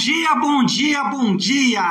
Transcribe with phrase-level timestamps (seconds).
[0.00, 1.84] dia, bom dia, bom dia!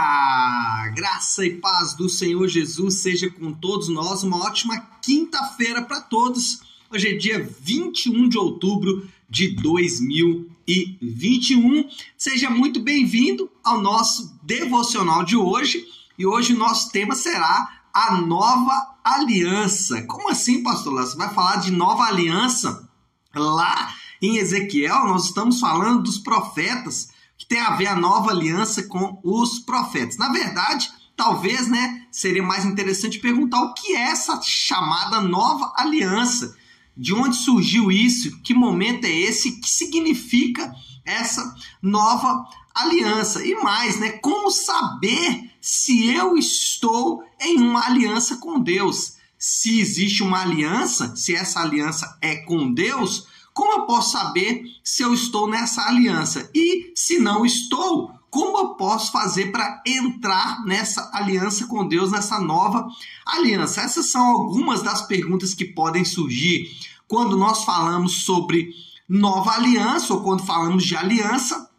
[0.96, 4.24] Graça e paz do Senhor Jesus seja com todos nós.
[4.24, 6.60] Uma ótima quinta-feira para todos.
[6.92, 11.88] Hoje é dia 21 de outubro de 2021.
[12.18, 15.86] Seja muito bem-vindo ao nosso devocional de hoje.
[16.18, 20.02] E hoje o nosso tema será a nova aliança.
[20.08, 20.96] Como assim, pastor?
[20.96, 22.90] Você vai falar de nova aliança?
[23.36, 28.84] Lá em Ezequiel, nós estamos falando dos profetas que tem a ver a nova aliança
[28.84, 30.18] com os profetas.
[30.18, 36.54] Na verdade, talvez, né, seria mais interessante perguntar o que é essa chamada nova aliança.
[36.96, 38.42] De onde surgiu isso?
[38.42, 39.62] Que momento é esse?
[39.62, 40.70] Que significa
[41.06, 43.42] essa nova aliança?
[43.46, 44.12] E mais, né?
[44.12, 49.14] Como saber se eu estou em uma aliança com Deus?
[49.38, 55.04] Se existe uma aliança, se essa aliança é com Deus, como eu posso saber se
[55.04, 56.50] eu estou nessa aliança?
[56.54, 62.40] E se não estou, como eu posso fazer para entrar nessa aliança com Deus, nessa
[62.40, 62.88] nova
[63.26, 63.82] aliança?
[63.82, 66.70] Essas são algumas das perguntas que podem surgir
[67.08, 68.70] quando nós falamos sobre
[69.08, 71.70] nova aliança ou quando falamos de aliança.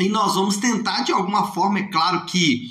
[0.00, 2.70] E nós vamos tentar, de alguma forma, é claro que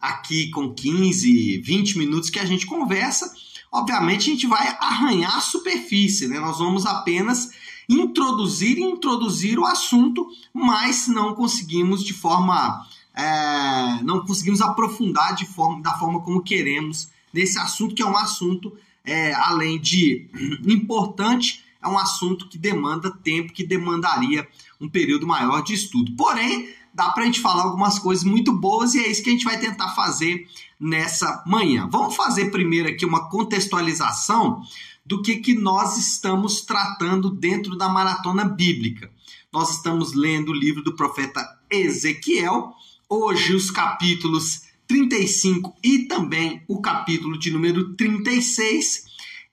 [0.00, 3.30] aqui com 15, 20 minutos que a gente conversa,
[3.70, 6.40] obviamente a gente vai arranhar a superfície, né?
[6.40, 7.50] Nós vamos apenas
[7.90, 12.86] introduzir e introduzir o assunto, mas não conseguimos de forma.
[13.12, 18.16] É, não conseguimos aprofundar de forma, da forma como queremos nesse assunto, que é um
[18.16, 18.72] assunto,
[19.04, 20.28] é, além de
[20.64, 24.46] importante, é um assunto que demanda tempo, que demandaria
[24.80, 26.12] um período maior de estudo.
[26.12, 29.32] Porém, dá para a gente falar algumas coisas muito boas e é isso que a
[29.32, 30.46] gente vai tentar fazer
[30.78, 31.88] nessa manhã.
[31.90, 34.62] Vamos fazer primeiro aqui uma contextualização
[35.04, 39.10] do que, que nós estamos tratando dentro da maratona bíblica.
[39.52, 42.72] Nós estamos lendo o livro do profeta Ezequiel,
[43.08, 49.04] hoje os capítulos 35 e também o capítulo de número 36.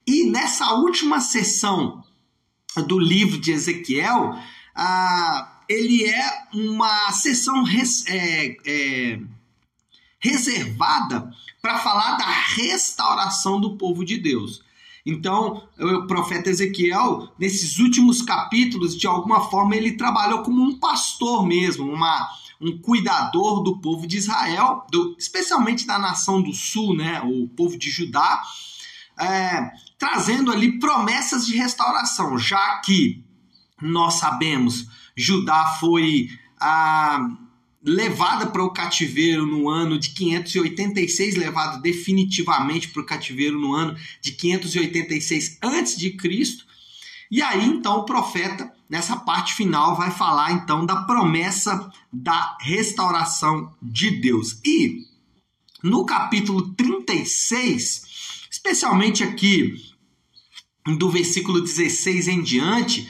[0.05, 2.03] E nessa última sessão
[2.87, 4.37] do livro de Ezequiel,
[4.75, 9.19] ah, ele é uma sessão res, é, é,
[10.19, 14.63] reservada para falar da restauração do povo de Deus.
[15.09, 21.47] Então, o profeta Ezequiel, nesses últimos capítulos, de alguma forma, ele trabalhou como um pastor
[21.47, 22.29] mesmo, uma,
[22.59, 27.77] um cuidador do povo de Israel, do, especialmente da nação do sul, né, o povo
[27.77, 28.43] de Judá,
[29.17, 33.23] é, trazendo ali promessas de restauração, já que
[33.81, 34.87] nós sabemos
[35.17, 36.29] Judá foi
[36.59, 37.19] a
[37.87, 43.97] levada para o cativeiro no ano de 586, levado definitivamente para o cativeiro no ano
[44.21, 46.65] de 586 antes de Cristo.
[47.31, 53.73] E aí então o profeta nessa parte final vai falar então da promessa da restauração
[53.81, 54.59] de Deus.
[54.65, 55.05] E
[55.81, 59.73] no capítulo 36, especialmente aqui
[60.97, 63.09] do versículo 16 em diante,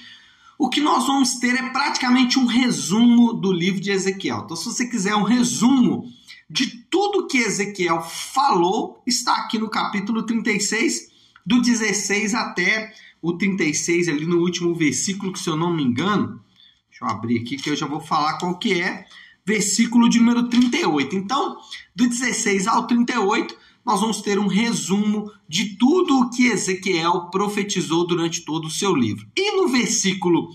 [0.57, 4.41] o que nós vamos ter é praticamente um resumo do livro de Ezequiel.
[4.43, 6.11] Então, se você quiser um resumo
[6.49, 11.09] de tudo que Ezequiel falou, está aqui no capítulo 36,
[11.45, 16.41] do 16 até o 36, ali no último versículo, que se eu não me engano,
[16.89, 19.05] deixa eu abrir aqui que eu já vou falar qual que é,
[19.45, 21.15] versículo de número 38.
[21.15, 21.57] Então,
[21.95, 23.55] do 16 ao 38,
[23.87, 28.93] nós vamos ter um resumo de tudo o que Ezequiel profetizou durante todo o seu
[28.93, 29.25] livro.
[29.33, 30.49] E no versículo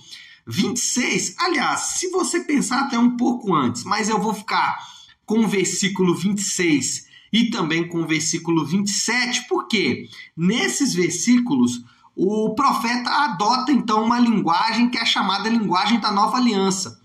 [0.46, 4.76] 26, aliás, se você pensar até um pouco antes, mas eu vou ficar
[5.24, 11.82] com o versículo 26 e também com o versículo 27, porque nesses versículos
[12.14, 17.00] o profeta adota então uma linguagem que é chamada linguagem da nova aliança.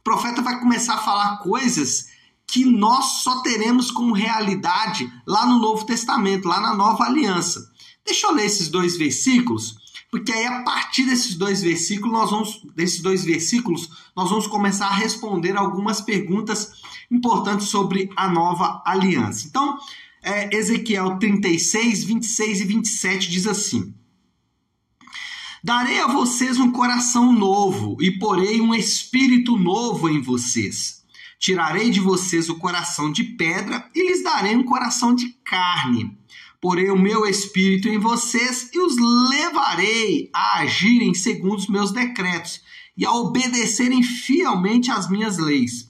[0.00, 2.07] O profeta vai começar a falar coisas
[2.48, 7.70] que nós só teremos como realidade lá no Novo Testamento, lá na Nova Aliança.
[8.04, 9.76] Deixa eu ler esses dois versículos,
[10.10, 14.86] porque aí a partir desses dois versículos nós vamos desses dois versículos nós vamos começar
[14.86, 16.72] a responder algumas perguntas
[17.10, 19.46] importantes sobre a Nova Aliança.
[19.46, 19.78] Então,
[20.22, 23.94] é, Ezequiel 36, 26 e 27 diz assim:
[25.62, 30.97] Darei a vocês um coração novo e porei um espírito novo em vocês.
[31.38, 36.18] Tirarei de vocês o coração de pedra e lhes darei um coração de carne.
[36.60, 38.96] Porei o meu espírito em vocês e os
[39.30, 42.60] levarei a agirem segundo os meus decretos
[42.96, 45.88] e a obedecerem fielmente às minhas leis.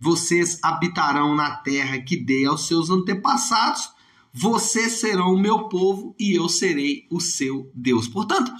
[0.00, 3.90] Vocês habitarão na terra que dei aos seus antepassados,
[4.32, 8.08] vocês serão o meu povo e eu serei o seu Deus.
[8.08, 8.52] Portanto,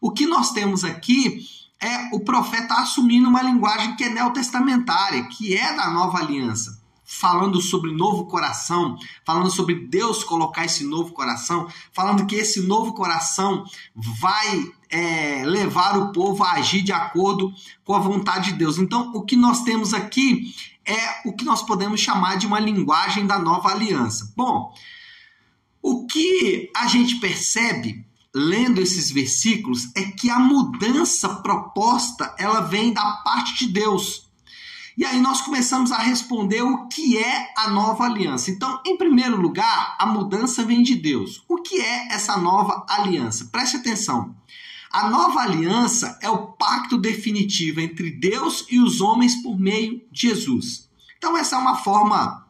[0.00, 1.46] o que nós temos aqui
[1.82, 6.80] é o profeta assumindo uma linguagem que é neotestamentária, que é da nova aliança
[7.12, 12.94] falando sobre novo coração, falando sobre Deus colocar esse novo coração, falando que esse novo
[12.94, 13.64] coração
[13.94, 17.52] vai é, levar o povo a agir de acordo
[17.84, 18.78] com a vontade de Deus.
[18.78, 20.54] Então, o que nós temos aqui
[20.86, 24.32] é o que nós podemos chamar de uma linguagem da nova aliança.
[24.34, 24.74] Bom,
[25.82, 32.92] o que a gente percebe lendo esses versículos é que a mudança proposta ela vem
[32.92, 34.30] da parte de Deus.
[34.96, 38.50] E aí nós começamos a responder o que é a nova aliança.
[38.50, 41.42] Então, em primeiro lugar, a mudança vem de Deus.
[41.48, 43.46] O que é essa nova aliança?
[43.46, 44.34] Preste atenção.
[44.90, 50.28] A nova aliança é o pacto definitivo entre Deus e os homens por meio de
[50.28, 50.90] Jesus.
[51.16, 52.46] Então, essa é uma forma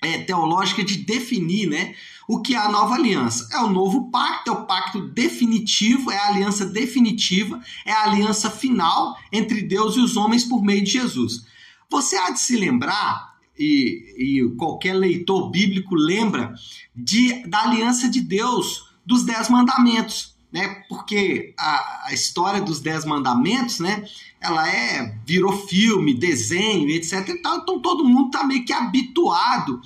[0.00, 1.94] é, teológica de definir né,
[2.30, 3.48] o que é a nova aliança.
[3.52, 8.48] É o novo pacto, é o pacto definitivo, é a aliança definitiva, é a aliança
[8.48, 11.44] final entre Deus e os homens por meio de Jesus.
[11.90, 16.54] Você há de se lembrar, e, e qualquer leitor bíblico lembra,
[16.94, 20.36] de, da aliança de Deus dos Dez Mandamentos.
[20.52, 20.84] Né?
[20.88, 24.04] Porque a, a história dos Dez Mandamentos, né?
[24.40, 27.28] ela é virou filme, desenho, etc.
[27.28, 29.80] Então todo mundo está meio que habituado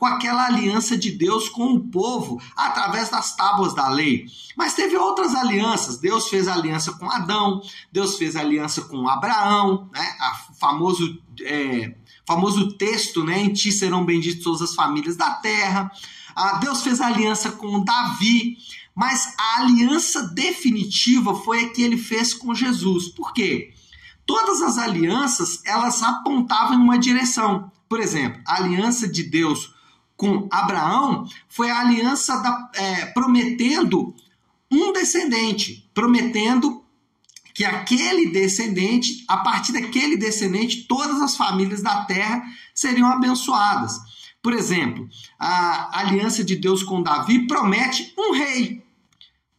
[0.00, 4.24] com aquela aliança de Deus com o povo através das tábuas da lei.
[4.56, 5.98] Mas teve outras alianças.
[5.98, 7.60] Deus fez aliança com Adão,
[7.92, 10.16] Deus fez aliança com Abraão, né?
[10.48, 11.94] O famoso, é,
[12.26, 13.42] famoso texto, né?
[13.42, 15.92] Em ti serão benditas todas as famílias da terra.
[16.34, 18.56] Ah, Deus fez aliança com Davi.
[18.94, 23.08] Mas a aliança definitiva foi a que ele fez com Jesus.
[23.08, 23.74] Por quê?
[24.24, 27.70] Todas as alianças, elas apontavam em uma direção.
[27.86, 29.74] Por exemplo, a aliança de Deus
[30.20, 34.14] com Abraão foi a aliança da, é, prometendo
[34.70, 36.84] um descendente, prometendo
[37.54, 42.42] que aquele descendente, a partir daquele descendente, todas as famílias da terra
[42.74, 43.98] seriam abençoadas.
[44.42, 45.08] Por exemplo,
[45.38, 48.84] a aliança de Deus com Davi promete um rei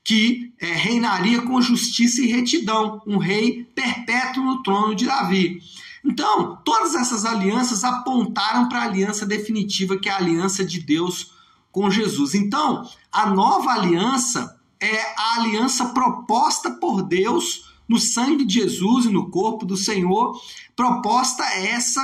[0.04, 5.60] que é, reinaria com justiça e retidão, um rei perpétuo no trono de Davi.
[6.04, 11.32] Então, todas essas alianças apontaram para a aliança definitiva, que é a aliança de Deus
[11.72, 12.34] com Jesus.
[12.34, 19.10] Então, a nova aliança é a aliança proposta por Deus no sangue de Jesus e
[19.10, 20.40] no corpo do Senhor,
[20.76, 22.02] proposta essa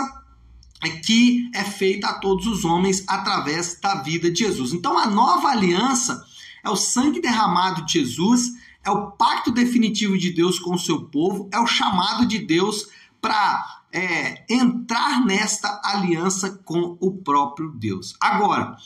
[1.04, 4.74] que é feita a todos os homens através da vida de Jesus.
[4.74, 6.24] Então, a nova aliança
[6.64, 8.52] é o sangue derramado de Jesus,
[8.84, 12.88] é o pacto definitivo de Deus com o seu povo, é o chamado de Deus
[13.22, 18.16] para é, entrar nesta aliança com o próprio Deus.
[18.22, 18.78] Agora,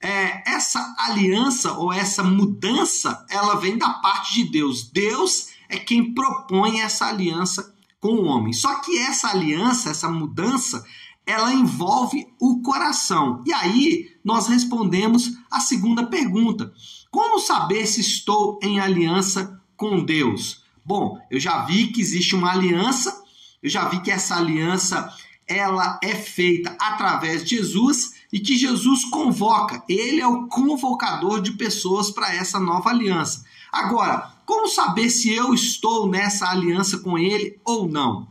[0.00, 4.88] é, essa aliança ou essa mudança, ela vem da parte de Deus.
[4.88, 8.52] Deus é quem propõe essa aliança com o homem.
[8.52, 10.84] Só que essa aliança, essa mudança,
[11.26, 13.42] ela envolve o coração.
[13.44, 16.72] E aí nós respondemos a segunda pergunta:
[17.10, 20.62] como saber se estou em aliança com Deus?
[20.84, 23.19] Bom, eu já vi que existe uma aliança
[23.62, 25.12] eu já vi que essa aliança
[25.46, 29.82] ela é feita através de Jesus e que Jesus convoca.
[29.88, 33.44] Ele é o convocador de pessoas para essa nova aliança.
[33.72, 38.28] Agora, como saber se eu estou nessa aliança com ele ou não?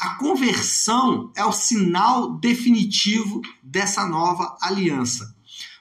[0.00, 5.34] A conversão é o sinal definitivo dessa nova aliança.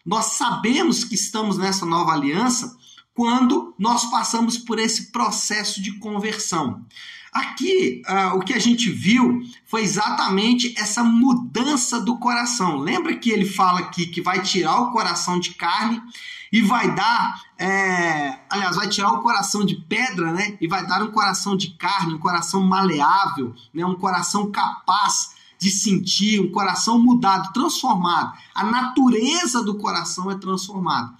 [0.05, 2.75] Nós sabemos que estamos nessa nova aliança
[3.13, 6.85] quando nós passamos por esse processo de conversão.
[7.31, 12.77] Aqui, uh, o que a gente viu foi exatamente essa mudança do coração.
[12.77, 16.01] Lembra que ele fala aqui que vai tirar o coração de carne
[16.51, 20.57] e vai dar, é, aliás, vai tirar o coração de pedra, né?
[20.59, 23.85] E vai dar um coração de carne, um coração maleável, né?
[23.85, 28.35] Um coração capaz de sentir, um coração mudado, transformado.
[28.55, 31.13] A natureza do coração é transformada.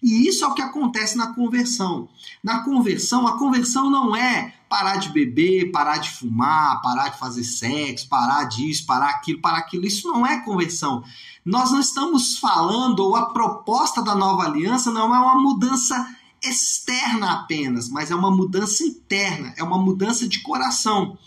[0.00, 2.08] E isso é o que acontece na conversão.
[2.40, 7.42] Na conversão, a conversão não é parar de beber, parar de fumar, parar de fazer
[7.42, 9.84] sexo, parar disso, parar aquilo, parar aquilo.
[9.84, 11.02] Isso não é conversão.
[11.44, 16.06] Nós não estamos falando, ou a proposta da nova aliança não é uma mudança
[16.40, 21.18] externa apenas, mas é uma mudança interna, é uma mudança de coração.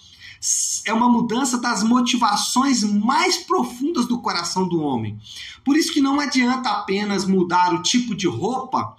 [0.85, 5.19] É uma mudança das motivações mais profundas do coração do homem.
[5.63, 8.95] Por isso que não adianta apenas mudar o tipo de roupa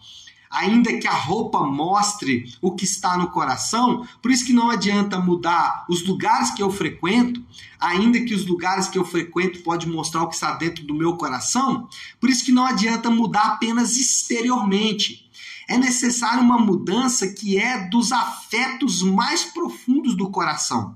[0.53, 5.19] ainda que a roupa mostre o que está no coração, por isso que não adianta
[5.19, 7.43] mudar os lugares que eu frequento,
[7.81, 11.17] ainda que os lugares que eu frequento pode mostrar o que está dentro do meu
[11.17, 11.89] coração,
[12.21, 15.27] por isso que não adianta mudar apenas exteriormente.
[15.67, 20.95] É necessária uma mudança que é dos afetos mais profundos do coração.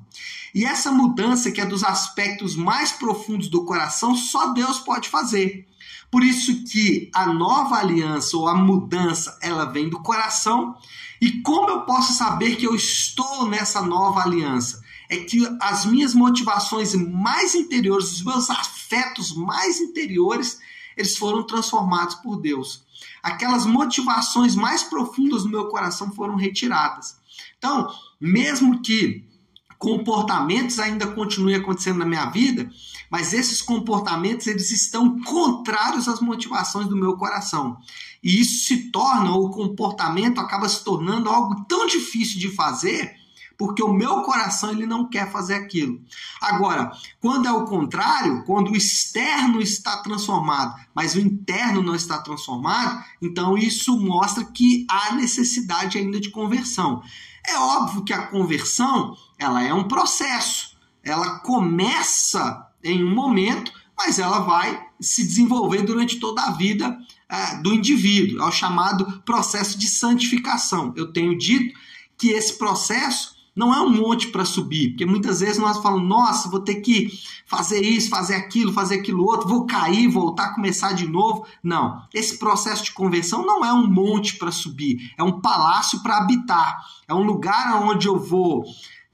[0.56, 5.68] E essa mudança, que é dos aspectos mais profundos do coração, só Deus pode fazer.
[6.10, 10.74] Por isso que a nova aliança ou a mudança, ela vem do coração.
[11.20, 14.82] E como eu posso saber que eu estou nessa nova aliança?
[15.10, 20.58] É que as minhas motivações mais interiores, os meus afetos mais interiores,
[20.96, 22.82] eles foram transformados por Deus.
[23.22, 27.14] Aquelas motivações mais profundas do meu coração foram retiradas.
[27.58, 29.35] Então, mesmo que
[29.78, 32.70] comportamentos ainda continuem acontecendo na minha vida,
[33.10, 37.76] mas esses comportamentos eles estão contrários às motivações do meu coração.
[38.22, 43.14] E isso se torna, o comportamento acaba se tornando algo tão difícil de fazer,
[43.56, 46.00] porque o meu coração ele não quer fazer aquilo.
[46.40, 46.90] Agora,
[47.20, 53.02] quando é o contrário, quando o externo está transformado, mas o interno não está transformado,
[53.22, 57.02] então isso mostra que há necessidade ainda de conversão.
[57.46, 60.76] É óbvio que a conversão, ela é um processo.
[61.02, 66.98] Ela começa em um momento, mas ela vai se desenvolver durante toda a vida
[67.28, 68.42] é, do indivíduo.
[68.42, 70.92] É o chamado processo de santificação.
[70.96, 71.78] Eu tenho dito
[72.18, 76.50] que esse processo não é um monte para subir, porque muitas vezes nós falamos, nossa,
[76.50, 77.10] vou ter que
[77.46, 81.46] fazer isso, fazer aquilo, fazer aquilo outro, vou cair, voltar, começar de novo.
[81.62, 86.18] Não, esse processo de conversão não é um monte para subir, é um palácio para
[86.18, 88.64] habitar, é um lugar onde eu vou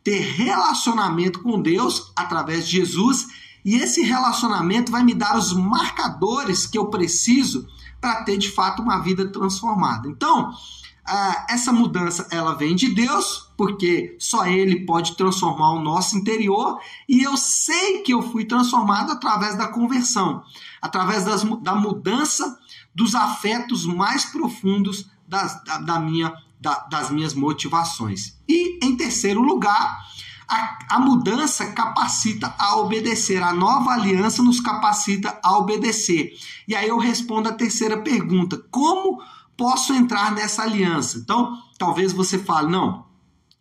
[0.03, 3.29] ter relacionamento com Deus através de Jesus
[3.65, 7.67] e esse relacionamento vai me dar os marcadores que eu preciso
[8.01, 10.09] para ter de fato uma vida transformada.
[10.09, 10.53] Então,
[11.04, 16.78] ah, essa mudança ela vem de Deus, porque só Ele pode transformar o nosso interior,
[17.09, 20.42] e eu sei que eu fui transformado através da conversão,
[20.80, 22.59] através das, da mudança
[22.94, 28.38] dos afetos mais profundos das, da, da minha, da, das minhas motivações.
[28.49, 29.99] E em terceiro lugar,
[30.49, 36.32] a, a, mudança capacita a obedecer, a nova aliança nos capacita a obedecer.
[36.68, 39.23] E aí eu respondo a terceira pergunta: como
[39.62, 41.19] posso entrar nessa aliança.
[41.19, 43.07] Então, talvez você fale, não,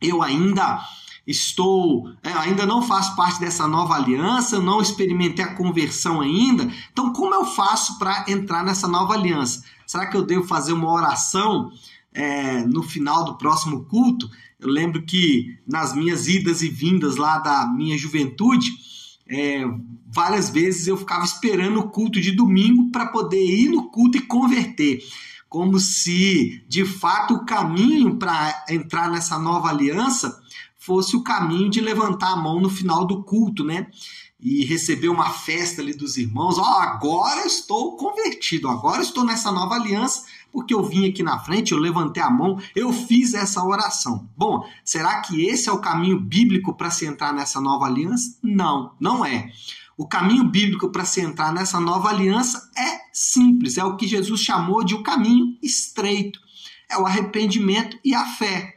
[0.01, 0.81] eu ainda
[1.27, 6.67] estou, é, ainda não faço parte dessa nova aliança, eu não experimentei a conversão ainda.
[6.91, 9.63] Então, como eu faço para entrar nessa nova aliança?
[9.85, 11.71] Será que eu devo fazer uma oração
[12.11, 14.27] é, no final do próximo culto?
[14.59, 18.71] Eu lembro que nas minhas idas e vindas lá da minha juventude,
[19.29, 19.63] é,
[20.07, 24.21] várias vezes eu ficava esperando o culto de domingo para poder ir no culto e
[24.21, 24.99] converter
[25.51, 30.41] como se de fato o caminho para entrar nessa nova aliança
[30.79, 33.87] fosse o caminho de levantar a mão no final do culto, né?
[34.39, 36.57] E receber uma festa ali dos irmãos.
[36.57, 41.37] Ó, oh, agora estou convertido, agora estou nessa nova aliança, porque eu vim aqui na
[41.37, 44.29] frente, eu levantei a mão, eu fiz essa oração.
[44.37, 48.37] Bom, será que esse é o caminho bíblico para se entrar nessa nova aliança?
[48.41, 49.51] Não, não é.
[49.97, 54.41] O caminho bíblico para se entrar nessa nova aliança é simples, é o que Jesus
[54.41, 56.39] chamou de o caminho estreito.
[56.89, 58.75] É o arrependimento e a fé.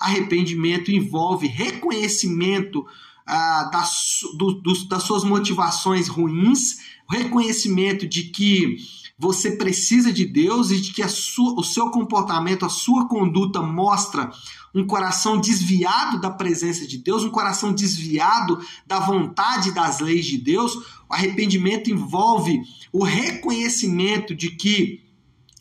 [0.00, 2.84] Arrependimento envolve reconhecimento
[3.26, 8.78] ah, das, do, das suas motivações ruins, reconhecimento de que
[9.18, 14.32] você precisa de Deus e de que sua, o seu comportamento, a sua conduta mostra
[14.74, 20.38] um coração desviado da presença de Deus, um coração desviado da vontade das leis de
[20.38, 20.74] Deus.
[21.08, 22.60] O arrependimento envolve
[22.92, 25.02] o reconhecimento de que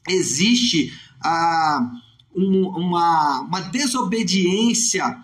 [0.08, 1.90] existe ah,
[2.36, 5.18] um, uma, uma desobediência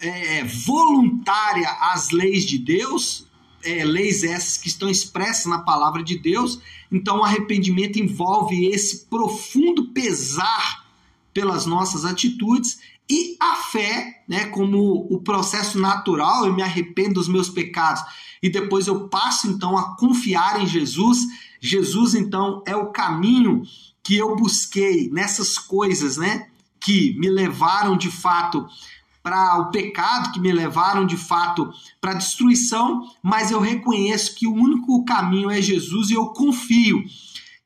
[0.00, 3.26] é, voluntária às leis de Deus,
[3.64, 6.58] é, leis essas que estão expressas na palavra de Deus.
[6.90, 10.84] Então, o arrependimento envolve esse profundo pesar
[11.32, 17.28] pelas nossas atitudes e a fé, né, como o processo natural, eu me arrependo dos
[17.28, 18.02] meus pecados
[18.42, 21.20] e depois eu passo então a confiar em Jesus.
[21.62, 23.62] Jesus então é o caminho
[24.02, 26.48] que eu busquei nessas coisas, né,
[26.80, 28.66] que me levaram de fato
[29.22, 34.48] para o pecado, que me levaram de fato para a destruição, mas eu reconheço que
[34.48, 37.04] o único caminho é Jesus e eu confio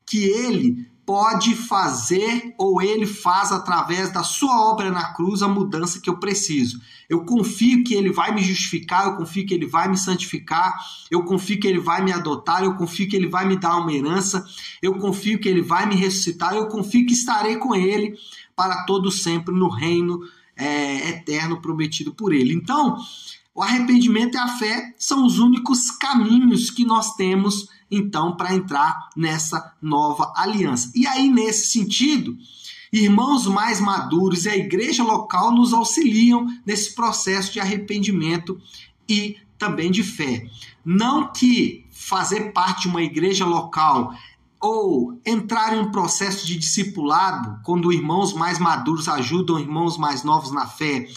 [0.05, 6.01] que ele pode fazer ou ele faz através da sua obra na cruz a mudança
[6.01, 6.81] que eu preciso.
[7.07, 10.77] Eu confio que ele vai me justificar, eu confio que ele vai me santificar,
[11.09, 13.93] eu confio que ele vai me adotar, eu confio que ele vai me dar uma
[13.93, 14.45] herança,
[14.81, 18.13] eu confio que ele vai me ressuscitar, eu confio que estarei com ele
[18.53, 20.19] para todo sempre no reino
[20.57, 22.53] é, eterno prometido por ele.
[22.53, 22.97] Então,
[23.55, 29.09] o arrependimento e a fé são os únicos caminhos que nós temos então para entrar
[29.15, 30.91] nessa nova aliança.
[30.95, 32.37] E aí nesse sentido,
[32.91, 38.59] Irmãos mais maduros e a igreja local nos auxiliam nesse processo de arrependimento
[39.07, 40.45] e também de fé.
[40.85, 44.13] Não que fazer parte de uma igreja local
[44.59, 50.51] ou entrar em um processo de discipulado, quando irmãos mais maduros ajudam irmãos mais novos
[50.51, 51.07] na fé,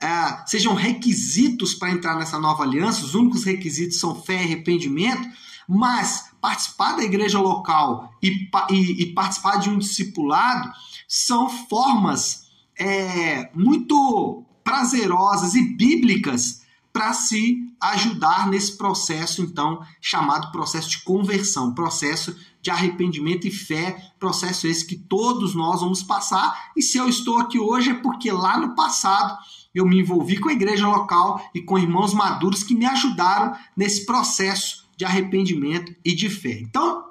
[0.00, 5.28] é, sejam requisitos para entrar nessa nova aliança, os únicos requisitos são fé e arrependimento,
[5.68, 10.70] mas participar da igreja local e, e, e participar de um discipulado
[11.08, 12.46] são formas
[12.78, 21.74] é, muito prazerosas e bíblicas para se ajudar nesse processo, então, chamado processo de conversão,
[21.74, 26.70] processo de arrependimento e fé, processo esse que todos nós vamos passar.
[26.74, 29.36] E se eu estou aqui hoje é porque lá no passado
[29.74, 34.06] eu me envolvi com a igreja local e com irmãos maduros que me ajudaram nesse
[34.06, 36.58] processo de arrependimento e de fé.
[36.60, 37.04] Então,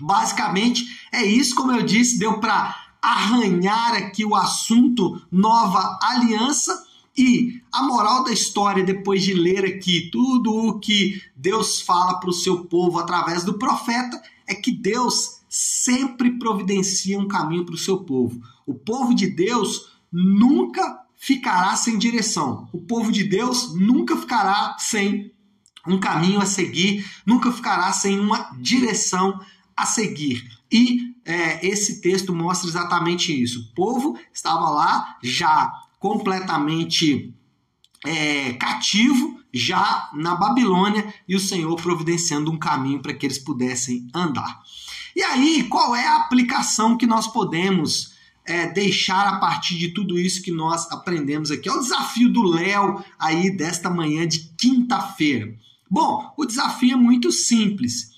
[0.00, 6.84] basicamente é isso, como eu disse, deu para arranhar aqui o assunto nova aliança
[7.16, 12.28] e a moral da história, depois de ler aqui tudo o que Deus fala para
[12.28, 17.78] o seu povo através do profeta, é que Deus sempre providencia um caminho para o
[17.78, 18.40] seu povo.
[18.66, 22.68] O povo de Deus nunca ficará sem direção.
[22.72, 25.32] O povo de Deus nunca ficará sem
[25.86, 29.40] um caminho a seguir, nunca ficará sem uma direção
[29.76, 30.44] a seguir.
[30.70, 33.60] E é, esse texto mostra exatamente isso.
[33.60, 37.34] O povo estava lá já completamente
[38.04, 44.08] é, cativo, já na Babilônia, e o Senhor providenciando um caminho para que eles pudessem
[44.14, 44.60] andar.
[45.14, 48.14] E aí, qual é a aplicação que nós podemos
[48.44, 51.68] é, deixar a partir de tudo isso que nós aprendemos aqui?
[51.68, 55.56] É o desafio do Léo aí desta manhã de quinta-feira.
[55.90, 58.10] Bom, o desafio é muito simples.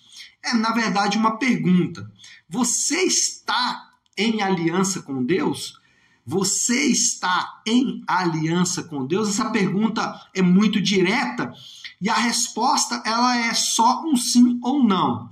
[0.44, 2.10] É, na verdade, uma pergunta.
[2.48, 5.78] Você está em aliança com Deus?
[6.24, 9.30] Você está em aliança com Deus?
[9.30, 11.52] Essa pergunta é muito direta
[12.00, 15.30] e a resposta ela é só um sim ou não.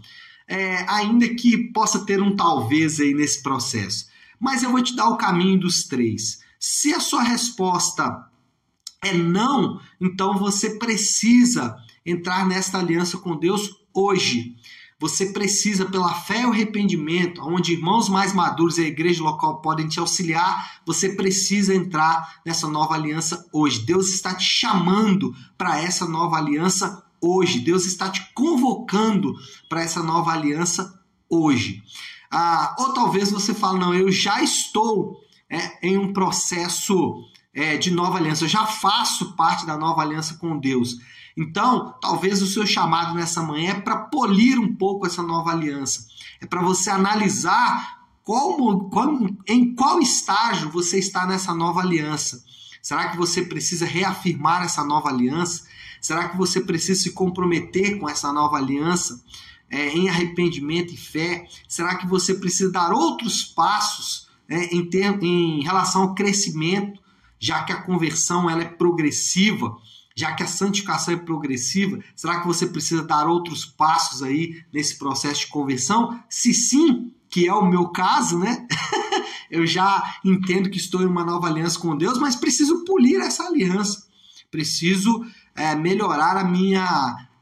[0.49, 4.07] É, ainda que possa ter um talvez aí nesse processo.
[4.39, 6.41] Mas eu vou te dar o caminho dos três.
[6.59, 8.31] Se a sua resposta
[9.03, 14.57] é não, então você precisa entrar nesta aliança com Deus hoje.
[14.99, 19.87] Você precisa, pela fé e arrependimento, onde irmãos mais maduros e a igreja local podem
[19.87, 23.85] te auxiliar, você precisa entrar nessa nova aliança hoje.
[23.85, 27.61] Deus está te chamando para essa nova aliança hoje.
[27.61, 29.35] Deus está te convocando
[29.69, 31.83] para essa nova aliança hoje.
[32.31, 37.23] Ah, ou talvez você fale, não, eu já estou é, em um processo
[37.57, 40.99] é, de nova aliança, eu já faço parte da nova aliança com Deus.
[41.35, 46.07] Então, talvez o seu chamado nessa manhã é para polir um pouco essa nova aliança.
[46.39, 52.45] É para você analisar como, como, em qual estágio você está nessa nova aliança.
[52.83, 55.65] Será que você precisa reafirmar essa nova aliança?
[55.99, 59.25] Será que você precisa se comprometer com essa nova aliança
[59.71, 61.49] é, em arrependimento e fé?
[61.67, 67.01] Será que você precisa dar outros passos é, em, ter, em relação ao crescimento,
[67.39, 69.77] já que a conversão ela é progressiva?
[70.17, 74.97] já que a santificação é progressiva, será que você precisa dar outros passos aí nesse
[74.99, 76.19] processo de conversão?
[76.31, 78.67] Se sim, que é o meu caso, né?
[79.51, 83.45] eu já entendo que estou em uma nova aliança com Deus, mas preciso polir essa
[83.45, 84.07] aliança.
[84.51, 85.23] Preciso
[85.55, 86.83] é, melhorar a minha,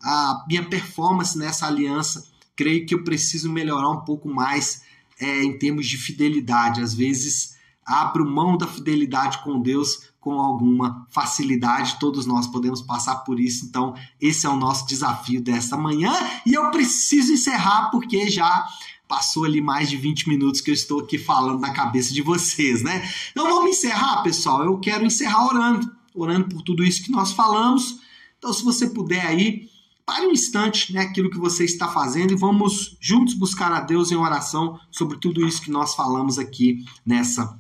[0.02, 2.26] a minha performance nessa aliança.
[2.57, 4.83] Creio que eu preciso melhorar um pouco mais
[5.20, 6.80] é, em termos de fidelidade.
[6.80, 7.54] Às vezes,
[7.87, 11.99] abro mão da fidelidade com Deus com alguma facilidade.
[12.01, 13.66] Todos nós podemos passar por isso.
[13.66, 16.12] Então, esse é o nosso desafio desta manhã.
[16.47, 18.64] E eu preciso encerrar porque já
[19.07, 22.83] passou ali mais de 20 minutos que eu estou aqui falando na cabeça de vocês,
[22.83, 23.07] né?
[23.31, 24.64] Então vamos encerrar, pessoal.
[24.64, 28.01] Eu quero encerrar orando, orando por tudo isso que nós falamos.
[28.38, 29.68] Então, se você puder aí,
[30.07, 34.11] pare um instante, né, aquilo que você está fazendo e vamos juntos buscar a Deus
[34.11, 37.59] em oração sobre tudo isso que nós falamos aqui nessa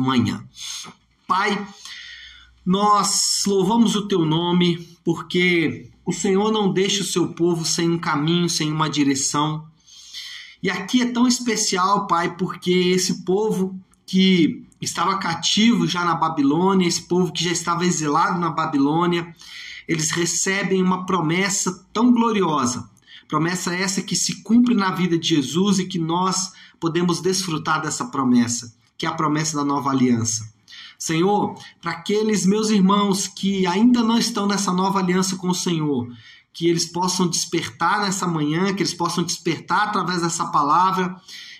[0.00, 0.44] manhã.
[1.26, 1.66] Pai,
[2.64, 7.98] nós louvamos o teu nome porque o Senhor não deixa o seu povo sem um
[7.98, 9.66] caminho, sem uma direção.
[10.62, 16.88] E aqui é tão especial, Pai, porque esse povo que estava cativo já na Babilônia,
[16.88, 19.34] esse povo que já estava exilado na Babilônia,
[19.86, 22.88] eles recebem uma promessa tão gloriosa.
[23.26, 28.06] Promessa essa que se cumpre na vida de Jesus e que nós podemos desfrutar dessa
[28.06, 30.52] promessa, que é a promessa da nova aliança.
[30.98, 36.08] Senhor, para aqueles meus irmãos que ainda não estão nessa nova aliança com o Senhor,
[36.52, 41.14] que eles possam despertar nessa manhã, que eles possam despertar através dessa palavra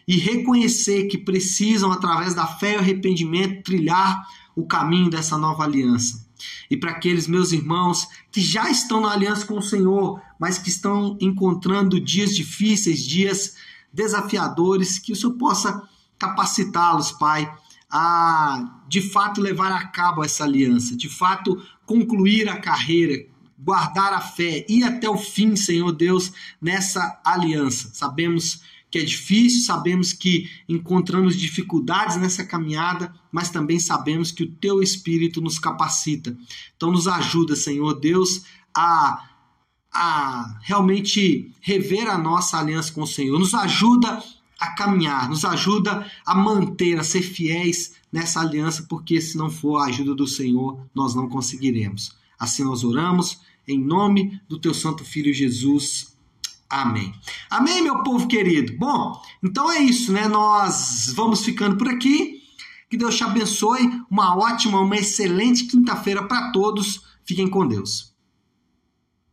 [0.08, 6.26] e reconhecer que precisam, através da fé e arrependimento, trilhar o caminho dessa nova aliança.
[6.68, 10.68] E para aqueles meus irmãos que já estão na aliança com o Senhor, mas que
[10.68, 13.54] estão encontrando dias difíceis, dias
[13.92, 15.88] desafiadores, que o Senhor possa
[16.18, 17.50] capacitá-los, Pai,
[17.90, 23.26] a de fato levar a cabo essa aliança, de fato concluir a carreira,
[23.58, 27.90] guardar a fé, ir até o fim, Senhor Deus, nessa aliança.
[27.92, 34.50] Sabemos que é difícil, sabemos que encontramos dificuldades nessa caminhada, mas também sabemos que o
[34.50, 36.36] teu espírito nos capacita.
[36.76, 39.24] Então nos ajuda, Senhor Deus, a
[39.92, 43.38] a realmente rever a nossa aliança com o Senhor.
[43.38, 44.22] Nos ajuda
[44.58, 49.78] a caminhar, nos ajuda a manter, a ser fiéis nessa aliança, porque se não for
[49.78, 52.16] a ajuda do Senhor, nós não conseguiremos.
[52.38, 56.16] Assim nós oramos, em nome do teu Santo Filho Jesus.
[56.68, 57.14] Amém.
[57.48, 58.76] Amém, meu povo querido.
[58.76, 60.28] Bom, então é isso, né?
[60.28, 62.42] Nós vamos ficando por aqui.
[62.90, 64.02] Que Deus te abençoe.
[64.10, 67.02] Uma ótima, uma excelente quinta-feira para todos.
[67.24, 68.07] Fiquem com Deus.